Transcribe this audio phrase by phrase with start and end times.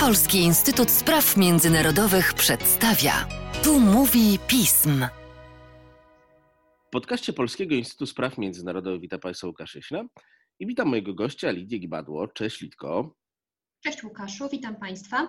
[0.00, 3.12] Polski Instytut Spraw Międzynarodowych przedstawia.
[3.64, 5.06] Tu mówi pism.
[6.86, 10.04] W podcaście Polskiego Instytutu Spraw Międzynarodowych witam Państwa Łukasz Jeśna
[10.58, 12.28] i witam mojego gościa Lidię Gibadło.
[12.28, 13.14] Cześć Litko.
[13.84, 15.28] Cześć Łukaszu, witam Państwa.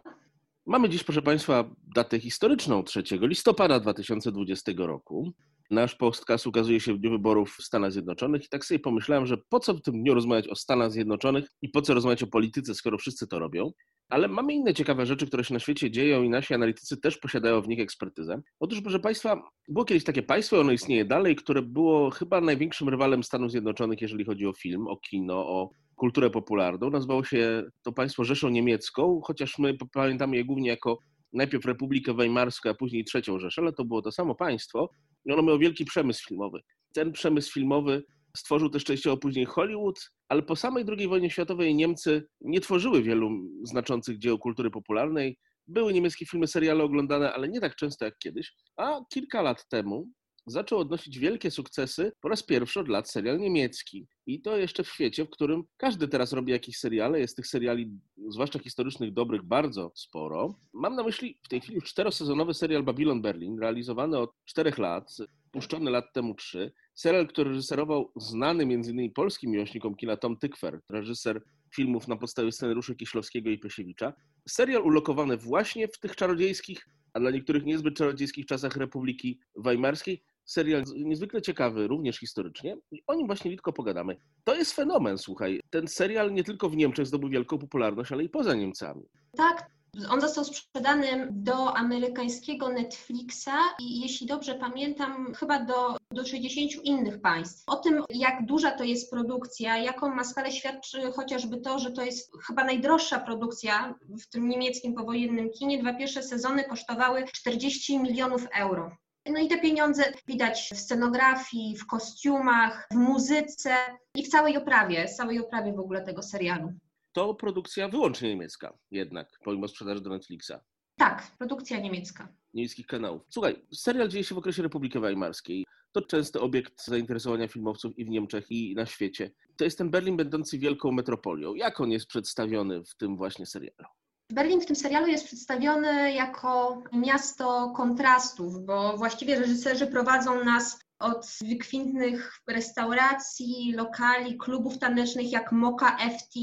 [0.65, 5.33] Mamy dziś, proszę Państwa, datę historyczną 3 listopada 2020 roku.
[5.73, 9.37] Nasz podcast ukazuje się w dniu wyborów w Stanach Zjednoczonych i tak sobie pomyślałem, że
[9.49, 12.75] po co w tym dniu rozmawiać o Stanach Zjednoczonych i po co rozmawiać o polityce,
[12.75, 13.71] skoro wszyscy to robią.
[14.09, 17.61] Ale mamy inne ciekawe rzeczy, które się na świecie dzieją i nasi analitycy też posiadają
[17.61, 18.41] w nich ekspertyzę.
[18.59, 23.23] Otóż, proszę Państwa, było kiedyś takie państwo, ono istnieje dalej, które było chyba największym rywalem
[23.23, 26.89] Stanów Zjednoczonych, jeżeli chodzi o film, o kino, o kulturę popularną.
[26.89, 30.99] Nazywało się to państwo Rzeszą Niemiecką, chociaż my pamiętamy je głównie jako
[31.33, 34.89] najpierw Republikę Weimarską, a później Trzecią Rzeszę, ale to było to samo państwo
[35.25, 36.59] i ono miało wielki przemysł filmowy.
[36.93, 38.03] Ten przemysł filmowy
[38.37, 43.29] stworzył też częściowo później Hollywood, ale po samej II wojnie światowej Niemcy nie tworzyły wielu
[43.63, 45.37] znaczących dzieł kultury popularnej.
[45.67, 48.53] Były niemieckie filmy, seriale oglądane, ale nie tak często jak kiedyś.
[48.77, 50.07] A kilka lat temu
[50.45, 54.07] zaczął odnosić wielkie sukcesy po raz pierwszy od lat serial niemiecki.
[54.25, 57.91] I to jeszcze w świecie, w którym każdy teraz robi jakieś seriale, jest tych seriali,
[58.29, 60.59] zwłaszcza historycznych, dobrych, bardzo sporo.
[60.73, 65.17] Mam na myśli w tej chwili czterosezonowy serial Babylon Berlin, realizowany od czterech lat,
[65.51, 66.73] puszczony lat temu trzy.
[66.95, 69.13] Serial, który reżyserował znany m.in.
[69.13, 71.43] polskim miłośnikom kina Tom Tykwer, reżyser
[71.75, 74.13] filmów na podstawie scenariuszy Kieślowskiego i Pysiewicza.
[74.49, 80.83] Serial ulokowany właśnie w tych czarodziejskich, a dla niektórych niezbyt czarodziejskich czasach Republiki Weimarskiej, serial
[80.95, 82.77] niezwykle ciekawy, również historycznie.
[82.91, 84.17] I o nim właśnie Witko pogadamy.
[84.43, 85.59] To jest fenomen, słuchaj.
[85.69, 89.03] Ten serial nie tylko w Niemczech zdobył wielką popularność, ale i poza Niemcami.
[89.37, 89.69] Tak,
[90.09, 97.21] on został sprzedany do amerykańskiego Netflixa i jeśli dobrze pamiętam, chyba do, do 60 innych
[97.21, 97.63] państw.
[97.67, 102.01] O tym, jak duża to jest produkcja, jaką ma skalę, świadczy chociażby to, że to
[102.01, 105.81] jest chyba najdroższa produkcja w tym niemieckim powojennym kinie.
[105.81, 108.91] Dwa pierwsze sezony kosztowały 40 milionów euro.
[109.25, 113.75] No i te pieniądze widać w scenografii, w kostiumach, w muzyce
[114.15, 116.73] i w całej oprawie, całej oprawie w ogóle tego serialu.
[117.11, 120.51] To produkcja wyłącznie niemiecka jednak, pomimo sprzedaży do Netflixa.
[120.97, 122.27] Tak, produkcja niemiecka.
[122.53, 123.21] Niemieckich kanałów.
[123.29, 125.65] Słuchaj, serial dzieje się w okresie Republiki Weimarskiej.
[125.91, 129.31] To częsty obiekt zainteresowania filmowców i w Niemczech, i na świecie.
[129.57, 131.55] To jest ten Berlin będący wielką metropolią.
[131.55, 133.89] Jak on jest przedstawiony w tym właśnie serialu?
[134.29, 141.37] Berlin w tym serialu jest przedstawiony jako miasto kontrastów, bo właściwie reżyserzy prowadzą nas od
[141.41, 146.39] wykwintnych restauracji, lokali, klubów tanecznych jak Moka FT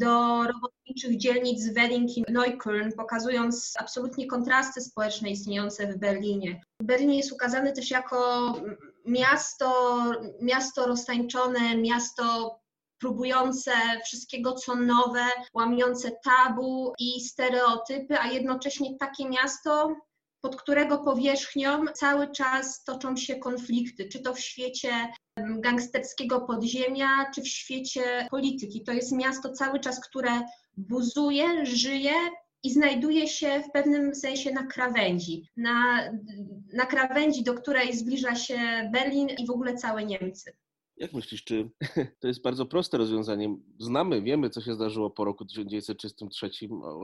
[0.00, 6.60] do robotniczych dzielnic Wedding i Neukölln, pokazując absolutnie kontrasty społeczne istniejące w Berlinie.
[6.82, 8.52] Berlin jest ukazany też jako
[9.06, 9.96] miasto,
[10.42, 12.57] miasto roztańczone, miasto
[12.98, 13.72] próbujące
[14.04, 19.96] wszystkiego, co nowe, łamiące tabu i stereotypy, a jednocześnie takie miasto,
[20.40, 24.90] pod którego powierzchnią cały czas toczą się konflikty, czy to w świecie
[25.60, 28.84] gangsterskiego podziemia, czy w świecie polityki.
[28.84, 30.30] To jest miasto cały czas, które
[30.76, 32.14] buzuje, żyje
[32.62, 36.04] i znajduje się w pewnym sensie na krawędzi, na,
[36.72, 40.56] na krawędzi, do której zbliża się Berlin i w ogóle całe Niemcy.
[41.00, 41.70] Jak myślisz, czy
[42.20, 43.56] to jest bardzo proste rozwiązanie?
[43.78, 46.50] Znamy, wiemy, co się zdarzyło po roku 1933.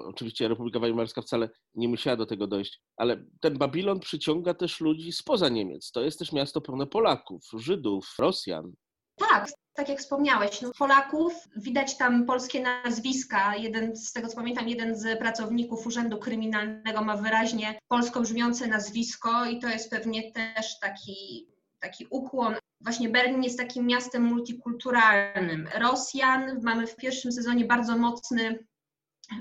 [0.05, 5.13] Oczywiście Republika Weimarska wcale nie musiała do tego dojść, ale ten Babilon przyciąga też ludzi
[5.13, 5.91] spoza Niemiec.
[5.91, 8.73] To jest też miasto pełne Polaków, Żydów, Rosjan.
[9.17, 13.57] Tak, tak jak wspomniałeś, no Polaków, widać tam polskie nazwiska.
[13.57, 19.45] Jeden, z tego co pamiętam, jeden z pracowników Urzędu Kryminalnego ma wyraźnie polsko brzmiące nazwisko
[19.45, 21.47] i to jest pewnie też taki,
[21.85, 25.69] taki ukłon Właśnie Berlin jest takim miastem multikulturalnym.
[25.79, 28.67] Rosjan, mamy w pierwszym sezonie bardzo mocny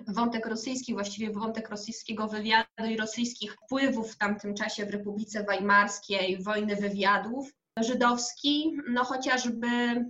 [0.07, 6.43] wątek rosyjski, właściwie wątek rosyjskiego wywiadu i rosyjskich wpływów w tamtym czasie w Republice Weimarskiej,
[6.43, 7.51] wojny wywiadów.
[7.79, 9.67] Żydowski, no chociażby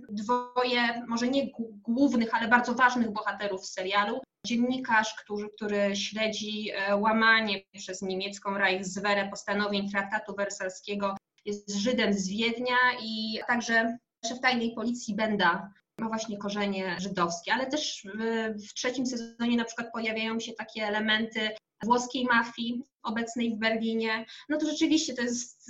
[0.08, 1.50] dwoje, może nie
[1.82, 4.20] głównych, ale bardzo ważnych bohaterów serialu.
[4.46, 12.28] Dziennikarz, który, który śledzi e, łamanie przez niemiecką Reichswehrę postanowień traktatu wersalskiego jest Żydem z
[12.28, 13.98] Wiednia i także
[14.28, 18.06] szef tajnej policji Benda ma właśnie korzenie żydowskie, ale też
[18.68, 21.50] w trzecim sezonie na przykład pojawiają się takie elementy
[21.84, 24.26] włoskiej mafii obecnej w Berlinie.
[24.48, 25.66] No to rzeczywiście to jest,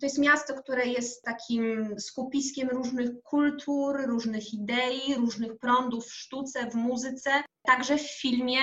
[0.00, 6.70] to jest miasto, które jest takim skupiskiem różnych kultur, różnych idei, różnych prądów w sztuce,
[6.70, 7.30] w muzyce,
[7.62, 8.60] także w filmie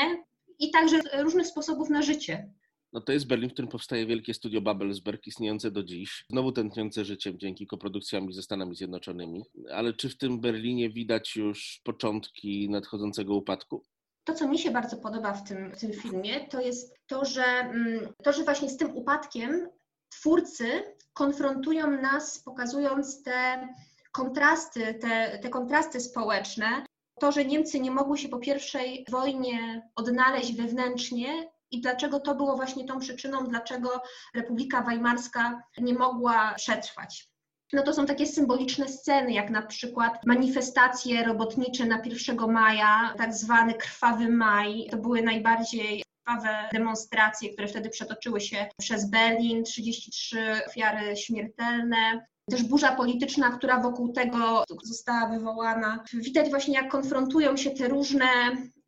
[0.60, 2.50] i także różnych sposobów na życie
[2.94, 7.06] no to jest Berlin, w którym powstaje wielkie studio Babelsberg, istniejące do dziś, znowu tętniące
[7.06, 9.44] życiem dzięki koprodukcjami ze Stanami Zjednoczonymi.
[9.72, 13.84] Ale czy w tym Berlinie widać już początki nadchodzącego upadku?
[14.24, 17.44] To, co mi się bardzo podoba w tym, w tym filmie, to jest to że,
[17.44, 19.70] mm, to, że właśnie z tym upadkiem
[20.10, 23.68] twórcy konfrontują nas, pokazując te
[24.12, 26.86] kontrasty, te, te kontrasty społeczne,
[27.20, 32.56] to, że Niemcy nie mogły się po pierwszej wojnie odnaleźć wewnętrznie i dlaczego to było
[32.56, 34.02] właśnie tą przyczyną, dlaczego
[34.36, 37.30] Republika Weimarska nie mogła przetrwać.
[37.74, 43.34] No to są takie symboliczne sceny, jak na przykład manifestacje robotnicze na 1 maja, tak
[43.34, 44.88] zwany krwawy maj.
[44.92, 52.64] To były najbardziej krwawe demonstracje, które wtedy przetoczyły się przez Berlin, 33 ofiary śmiertelne, też
[52.64, 56.04] burza polityczna, która wokół tego została wywołana.
[56.14, 58.26] Widać właśnie, jak konfrontują się te różne,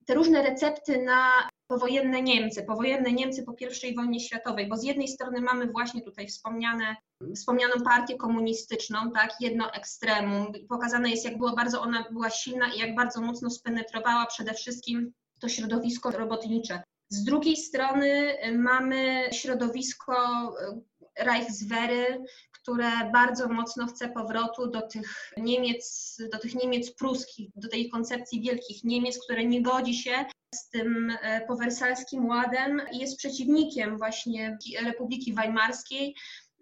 [0.06, 3.56] te różne recepty na powojenne Niemcy, powojenne Niemcy po
[3.88, 6.96] I wojnie światowej, bo z jednej strony mamy właśnie tutaj wspomniane,
[7.36, 10.52] wspomnianą partię komunistyczną, tak, jedno ekstremum.
[10.70, 15.50] Pokazane jest, jak bardzo ona była silna i jak bardzo mocno spenetrowała przede wszystkim to
[15.50, 16.84] środowisko robotnicze.
[17.10, 20.16] Z drugiej strony mamy środowisko
[21.20, 22.24] Reichswehry,
[22.66, 28.42] które bardzo mocno chce powrotu do tych Niemiec, do tych Niemiec pruskich, do tej koncepcji
[28.42, 30.26] wielkich Niemiec, które nie godzi się
[30.56, 36.16] z tym e, powersalskim ładem i jest przeciwnikiem właśnie Republiki Weimarskiej.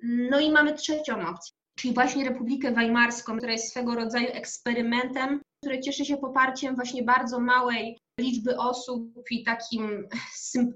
[0.03, 5.79] No i mamy trzecią opcję, czyli właśnie Republikę Weimarską, która jest swego rodzaju eksperymentem, który
[5.79, 10.07] cieszy się poparciem właśnie bardzo małej liczby osób i takim,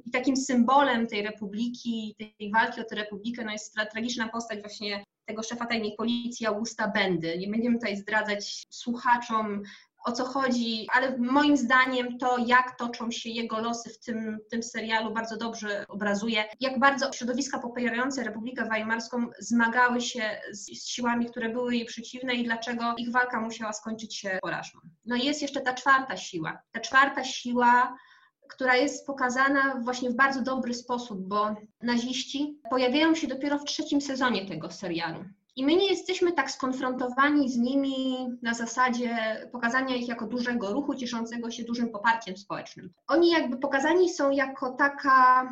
[0.06, 5.04] i takim symbolem tej republiki, tej walki o tę republikę no jest tragiczna postać właśnie
[5.26, 7.38] tego szefa tajnej policji Augusta Bendy.
[7.38, 9.64] Nie będziemy tutaj zdradzać słuchaczom
[10.08, 14.64] o co chodzi, ale moim zdaniem to, jak toczą się jego losy w tym, tym
[14.64, 21.26] serialu, bardzo dobrze obrazuje, jak bardzo środowiska popierające Republikę Weimarską zmagały się z, z siłami,
[21.26, 24.80] które były jej przeciwne i dlaczego ich walka musiała skończyć się porażką.
[25.06, 26.62] No i jest jeszcze ta czwarta siła.
[26.72, 27.98] Ta czwarta siła
[28.50, 34.02] która jest pokazana właśnie w bardzo dobry sposób, bo naziści pojawiają się dopiero w trzecim
[34.02, 35.26] sezonie tego serialu.
[35.58, 39.18] I my nie jesteśmy tak skonfrontowani z nimi na zasadzie
[39.52, 42.94] pokazania ich jako dużego ruchu cieszącego się dużym poparciem społecznym.
[43.08, 45.50] Oni jakby pokazani są jako taka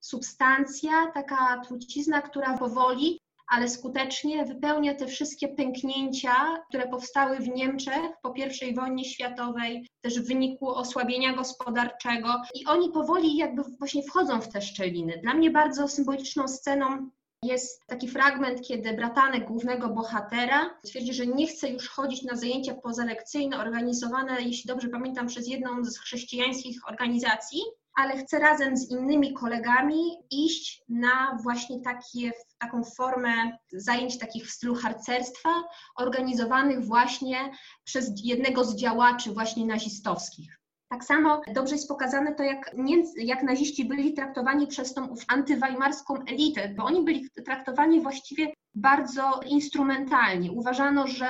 [0.00, 6.34] substancja, taka trucizna, która powoli, ale skutecznie wypełnia te wszystkie pęknięcia,
[6.68, 8.34] które powstały w Niemczech po
[8.68, 12.42] I wojnie światowej, też w wyniku osłabienia gospodarczego.
[12.54, 15.20] I oni powoli jakby właśnie wchodzą w te szczeliny.
[15.22, 17.10] Dla mnie bardzo symboliczną sceną
[17.44, 22.74] jest taki fragment, kiedy bratanek głównego bohatera twierdzi, że nie chce już chodzić na zajęcia
[22.74, 27.60] pozalekcyjne organizowane, jeśli dobrze pamiętam, przez jedną z chrześcijańskich organizacji,
[27.94, 34.50] ale chce razem z innymi kolegami iść na właśnie takie, taką formę zajęć takich w
[34.50, 35.50] stylu harcerstwa,
[35.96, 37.52] organizowanych właśnie
[37.84, 40.63] przez jednego z działaczy właśnie nazistowskich.
[40.94, 46.14] Tak samo dobrze jest pokazane to, jak, Niemcy, jak naziści byli traktowani przez tą antywajmarską
[46.28, 50.52] elitę, bo oni byli traktowani właściwie bardzo instrumentalnie.
[50.52, 51.26] Uważano, że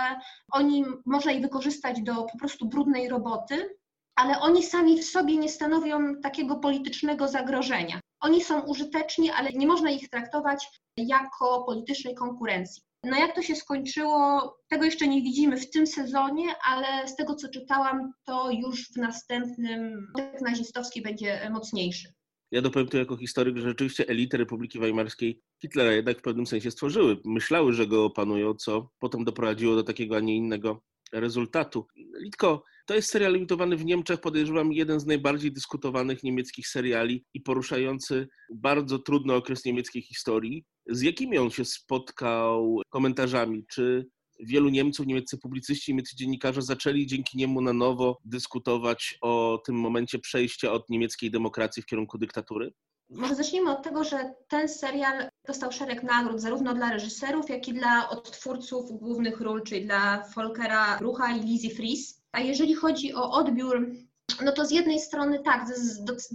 [0.52, 3.76] oni można ich wykorzystać do po prostu brudnej roboty,
[4.14, 8.00] ale oni sami w sobie nie stanowią takiego politycznego zagrożenia.
[8.20, 12.82] Oni są użyteczni, ale nie można ich traktować jako politycznej konkurencji.
[13.04, 17.34] No jak to się skończyło, tego jeszcze nie widzimy w tym sezonie, ale z tego
[17.34, 22.08] co czytałam, to już w następnym wątek nazistowski będzie mocniejszy.
[22.50, 26.70] Ja dopowiem tu jako historyk, że rzeczywiście elity Republiki Weimarskiej Hitlera jednak w pewnym sensie
[26.70, 27.16] stworzyły.
[27.24, 30.82] Myślały, że go opanują, co potem doprowadziło do takiego, a nie innego
[31.12, 31.86] rezultatu.
[32.20, 37.40] Litko, to jest serial emitowany w Niemczech, podejrzewam, jeden z najbardziej dyskutowanych niemieckich seriali i
[37.40, 40.64] poruszający bardzo trudny okres niemieckiej historii.
[40.86, 43.66] Z jakimi on się spotkał komentarzami?
[43.66, 44.06] Czy
[44.40, 50.18] wielu Niemców, niemieccy publicyści, niemieccy dziennikarze zaczęli dzięki niemu na nowo dyskutować o tym momencie
[50.18, 52.72] przejścia od niemieckiej demokracji w kierunku dyktatury?
[53.10, 57.72] Może zacznijmy od tego, że ten serial dostał szereg nagród zarówno dla reżyserów, jak i
[57.72, 62.22] dla odtwórców głównych ról, czyli dla Volkera Brucha i Lizzie Fries.
[62.32, 63.90] A jeżeli chodzi o odbiór
[64.44, 65.64] no to z jednej strony tak,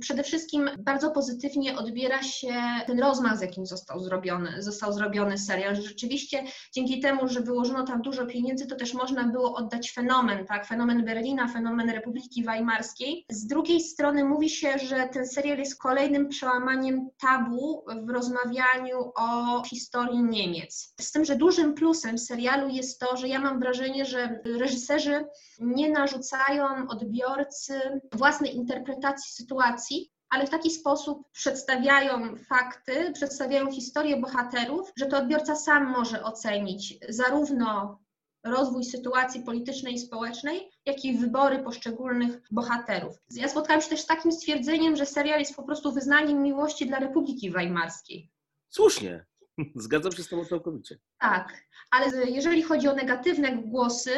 [0.02, 2.54] przede wszystkim bardzo pozytywnie odbiera się
[2.88, 5.76] ten rozmach, z jakim został zrobiony, został zrobiony serial.
[5.76, 10.68] Rzeczywiście dzięki temu, że wyłożono tam dużo pieniędzy, to też można było oddać fenomen, tak,
[10.68, 13.26] fenomen Berlina, fenomen Republiki Weimarskiej.
[13.30, 19.64] Z drugiej strony mówi się, że ten serial jest kolejnym przełamaniem tabu w rozmawianiu o
[19.64, 20.94] historii Niemiec.
[21.02, 25.26] Z tym, że dużym plusem serialu jest to, że ja mam wrażenie, że reżyserzy
[25.60, 27.82] nie narzucają odbiorcy
[28.14, 35.56] własnej interpretacji sytuacji, ale w taki sposób przedstawiają fakty, przedstawiają historię bohaterów, że to odbiorca
[35.56, 38.00] sam może ocenić zarówno
[38.44, 43.16] rozwój sytuacji politycznej i społecznej, jak i wybory poszczególnych bohaterów.
[43.32, 47.00] Ja spotkałam się też z takim stwierdzeniem, że serial jest po prostu wyznaniem miłości dla
[47.00, 48.32] Republiki Weimarskiej.
[48.70, 49.26] Słusznie.
[49.76, 50.98] Zgadzam się z Tobą całkowicie.
[51.20, 51.54] Tak,
[51.92, 54.12] ale jeżeli chodzi o negatywne głosy,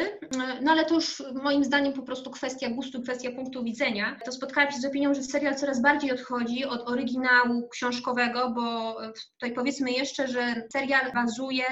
[0.61, 4.71] no ale to już moim zdaniem po prostu kwestia gustu, kwestia punktu widzenia, to spotkałam
[4.71, 8.97] się z opinią, że serial coraz bardziej odchodzi od oryginału książkowego, bo
[9.31, 11.65] tutaj powiedzmy jeszcze, że serial bazuje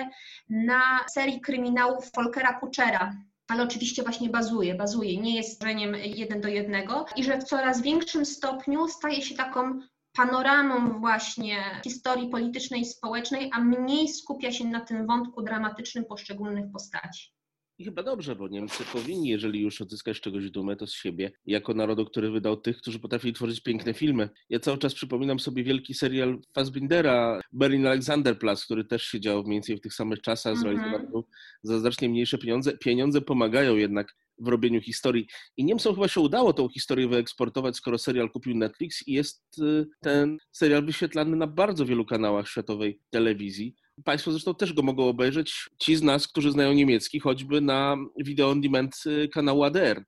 [0.50, 0.82] na
[1.14, 3.14] serii kryminałów Folkera Kuchera,
[3.48, 7.06] ale oczywiście właśnie bazuje, bazuje, nie jest stworzeniem jeden do jednego.
[7.16, 9.80] I że w coraz większym stopniu staje się taką
[10.20, 16.66] panoramą właśnie historii politycznej i społecznej, a mniej skupia się na tym wątku dramatycznym poszczególnych
[16.72, 17.32] postaci.
[17.78, 21.74] I chyba dobrze, bo Niemcy powinni, jeżeli już odzyskać czegoś dumę, to z siebie, jako
[21.74, 24.30] narodu, który wydał tych, którzy potrafili tworzyć piękne filmy.
[24.50, 29.56] Ja cały czas przypominam sobie wielki serial Fassbindera, Berlin Alexanderplatz, który też się działo mniej
[29.56, 30.62] więcej w tych samych czasach, mm -hmm.
[30.62, 31.28] zrealizowany był
[31.64, 32.78] za znacznie mniejsze pieniądze.
[32.78, 35.28] Pieniądze pomagają jednak w robieniu historii.
[35.58, 39.88] I Niemcom chyba się udało tą historię wyeksportować, skoro serial kupił Netflix i jest y,
[40.02, 43.76] ten serial wyświetlany na bardzo wielu kanałach światowej telewizji.
[44.04, 48.50] Państwo zresztą też go mogą obejrzeć, ci z nas, którzy znają niemiecki, choćby na video
[48.50, 50.04] on demand y, kanału ADR.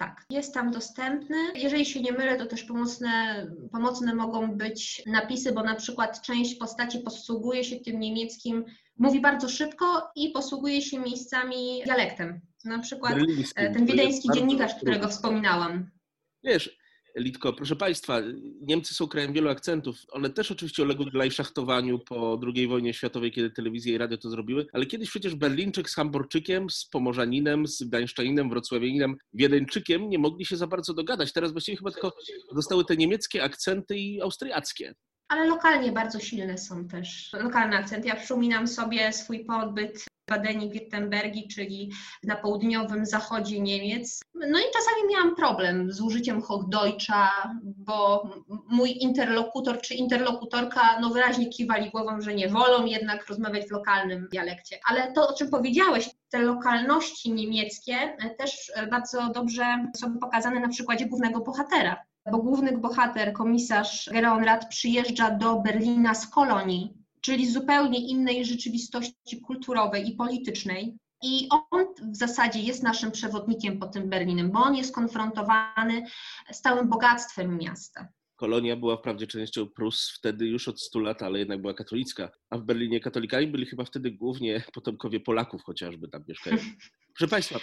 [0.00, 1.36] Tak, jest tam dostępny.
[1.54, 6.54] Jeżeli się nie mylę, to też pomocne, pomocne mogą być napisy, bo na przykład część
[6.54, 8.64] postaci posługuje się tym niemieckim,
[9.00, 12.40] mówi bardzo szybko i posługuje się miejscami dialektem.
[12.64, 13.14] Na przykład
[13.56, 15.90] e, ten wiedeński dziennikarz, którego wspominałam.
[16.44, 16.80] Wiesz,
[17.16, 18.20] Litko, proszę Państwa,
[18.60, 19.96] Niemcy są krajem wielu akcentów.
[20.10, 24.66] One też oczywiście uległy glajszachtowaniu po II wojnie światowej, kiedy telewizja i radio to zrobiły,
[24.72, 30.56] ale kiedyś przecież Berlińczyk z Hamburczykiem, z Pomorzaninem, z Gdańszczaninem, Wrocławianinem, Wiedeńczykiem nie mogli się
[30.56, 31.32] za bardzo dogadać.
[31.32, 32.12] Teraz właściwie chyba tylko
[32.52, 34.94] zostały te niemieckie akcenty i austriackie
[35.30, 38.08] ale lokalnie bardzo silne są też lokalne akcenty.
[38.08, 41.92] Ja przypominam sobie swój pobyt Badenii-Württembergi, czyli
[42.24, 44.20] na południowym zachodzie Niemiec.
[44.34, 48.28] No i czasami miałam problem z użyciem Hochdeutscha, bo
[48.68, 54.28] mój interlokutor czy interlokutorka no wyraźnie kiwali głową, że nie wolą jednak rozmawiać w lokalnym
[54.32, 54.78] dialekcie.
[54.86, 59.64] Ale to, o czym powiedziałeś, te lokalności niemieckie też bardzo dobrze
[59.96, 66.14] są pokazane na przykładzie głównego bohatera bo główny bohater, komisarz Gereon Rad przyjeżdża do Berlina
[66.14, 70.96] z kolonii czyli zupełnie innej rzeczywistości kulturowej i politycznej.
[71.22, 76.04] I on w zasadzie jest naszym przewodnikiem po tym Berlinem, bo on jest konfrontowany
[76.52, 78.08] z całym bogactwem miasta.
[78.36, 82.30] Kolonia była wprawdzie częścią Prus wtedy już od 100 lat, ale jednak była katolicka.
[82.50, 86.56] A w Berlinie katolikami byli chyba wtedy głównie potomkowie Polaków chociażby tam mieszkają.
[87.16, 87.58] Proszę Państwa,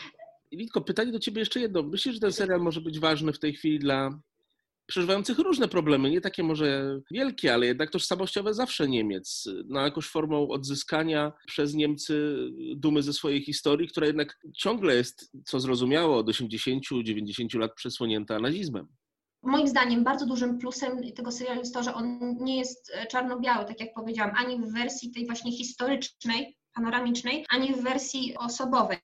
[0.51, 1.83] Litko, pytanie do Ciebie jeszcze jedno.
[1.83, 4.19] Myślisz, że ten serial może być ważny w tej chwili dla
[4.87, 10.47] przeżywających różne problemy, nie takie może wielkie, ale jednak tożsamościowe zawsze Niemiec, no jakąś formą
[10.47, 12.37] odzyskania przez Niemcy
[12.75, 18.87] dumy ze swojej historii, która jednak ciągle jest, co zrozumiało, od 80-90 lat przesłonięta nazizmem.
[19.43, 23.79] Moim zdaniem bardzo dużym plusem tego serialu jest to, że on nie jest czarno-biały, tak
[23.79, 28.99] jak powiedziałam, ani w wersji tej właśnie historycznej, panoramicznej, ani w wersji osobowej.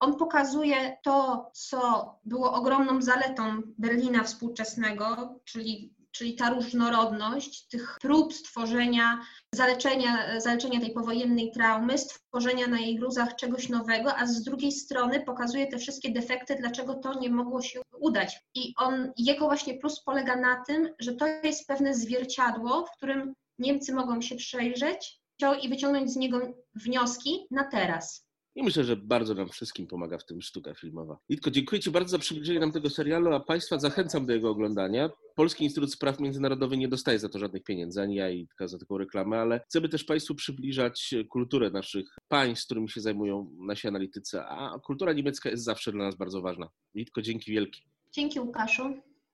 [0.00, 8.34] On pokazuje to, co było ogromną zaletą Berlina współczesnego, czyli, czyli ta różnorodność tych prób
[8.34, 9.20] stworzenia,
[9.54, 15.20] zaleczenia, zaleczenia tej powojennej traumy, stworzenia na jej gruzach czegoś nowego, a z drugiej strony
[15.20, 18.40] pokazuje te wszystkie defekty, dlaczego to nie mogło się udać.
[18.54, 23.34] I on, jego właśnie plus polega na tym, że to jest pewne zwierciadło, w którym
[23.58, 25.20] Niemcy mogą się przejrzeć
[25.62, 26.40] i wyciągnąć z niego
[26.74, 28.25] wnioski na teraz.
[28.56, 31.18] I myślę, że bardzo nam wszystkim pomaga w tym sztuka filmowa.
[31.28, 35.10] Litko, dziękuję Ci bardzo za przybliżenie nam tego serialu, a Państwa zachęcam do jego oglądania.
[35.34, 38.98] Polski Instytut Spraw Międzynarodowych nie dostaje za to żadnych pieniędzy, ani ja i za taką
[38.98, 44.78] reklamę, ale chcemy też Państwu przybliżać kulturę naszych państw, którymi się zajmują nasi analitycy, a
[44.78, 46.68] kultura niemiecka jest zawsze dla nas bardzo ważna.
[46.94, 47.80] Litko, dzięki wielkie.
[48.12, 48.94] Dzięki Łukaszu.